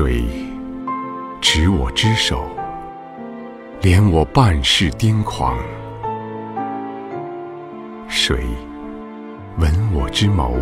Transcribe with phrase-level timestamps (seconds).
[0.00, 0.22] 谁
[1.40, 2.48] 执我之手，
[3.82, 5.58] 怜我半世癫狂？
[8.06, 8.36] 谁
[9.58, 10.52] 闻我之眸，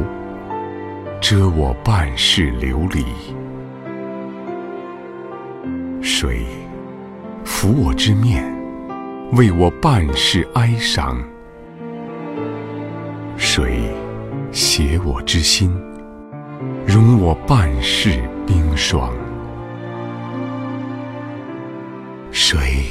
[1.20, 3.04] 遮我半世流离？
[6.00, 6.46] 谁
[7.44, 8.42] 抚我之面，
[9.32, 11.22] 为我半世哀伤？
[13.36, 13.82] 谁
[14.50, 15.70] 携我之心，
[16.86, 19.12] 容我半世冰霜？
[22.48, 22.84] 谁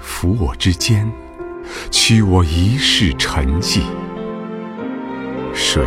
[0.00, 1.10] 抚我之肩，
[1.90, 3.80] 驱我一世沉寂？
[5.52, 5.82] 谁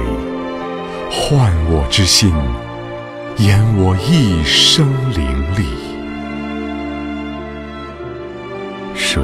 [1.10, 2.34] 唤我之心，
[3.38, 5.64] 掩我一生凌厉？
[8.94, 9.24] 谁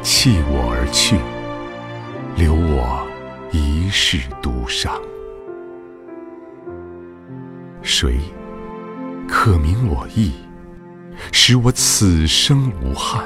[0.00, 1.16] 弃我而去，
[2.36, 3.04] 留我
[3.50, 5.02] 一世独伤？
[7.82, 8.20] 谁
[9.26, 10.32] 可明我意，
[11.32, 13.24] 使我此生无憾？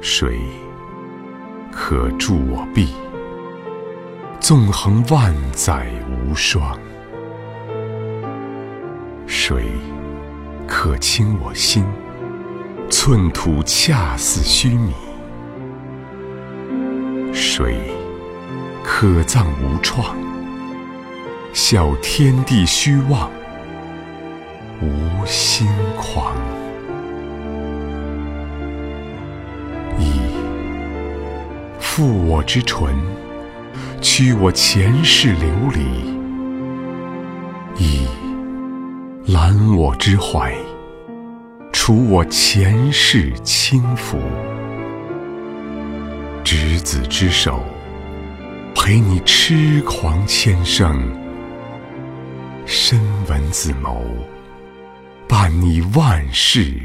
[0.00, 0.38] 谁
[1.72, 2.94] 可助我臂，
[4.40, 6.78] 纵横万载无双？
[9.26, 9.64] 谁
[10.66, 11.84] 可倾我心，
[12.88, 14.92] 寸土恰似须弥？
[17.32, 17.76] 谁
[18.84, 20.16] 可葬无创，
[21.52, 23.30] 笑天地虚妄，
[24.82, 26.34] 无心狂？
[29.98, 30.20] 一
[31.80, 32.94] 负我之唇，
[34.02, 35.80] 驱我前世流离；
[37.78, 38.06] 一
[39.32, 40.54] 揽我之怀，
[41.72, 44.18] 除我前世轻浮。
[46.44, 47.60] 执子之手，
[48.74, 50.92] 陪你痴狂千生；
[52.66, 54.02] 深闻子谋，
[55.28, 56.80] 伴你万世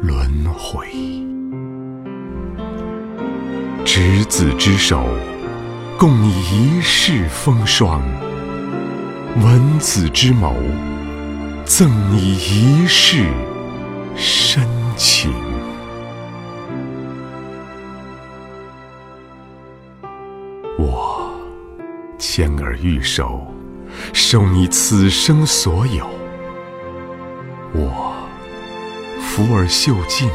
[0.00, 0.86] 轮回。
[3.84, 5.06] 执子之手，
[5.98, 8.00] 共你一世风霜；
[9.42, 10.54] 闻子之谋，
[11.66, 13.26] 赠你一世
[14.16, 14.66] 深
[14.96, 15.30] 情。
[20.78, 21.30] 我
[22.18, 23.46] 牵儿玉手，
[24.14, 26.04] 受你此生所有；
[27.76, 28.14] 我
[29.20, 30.30] 抚儿袖襟，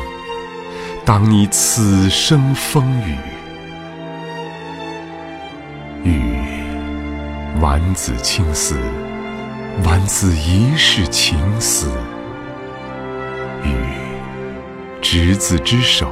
[1.06, 3.16] 当你此生风雨。
[6.04, 6.34] 与
[7.62, 8.78] 挽子青丝，
[9.86, 11.88] 挽子一世情丝；
[13.64, 13.74] 与
[15.02, 16.12] 执子之手，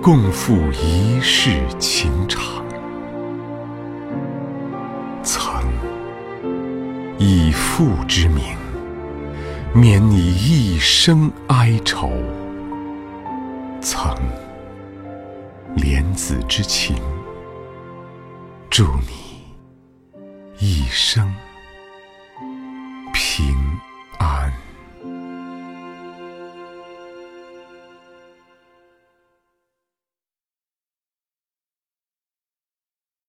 [0.00, 2.42] 共赴一世情长。
[5.22, 5.62] 曾
[7.18, 8.56] 以父之名，
[9.74, 12.08] 免你一生哀愁；
[13.80, 14.14] 曾
[15.76, 16.96] 莲子之情，
[18.70, 19.54] 祝你
[20.58, 21.30] 一生。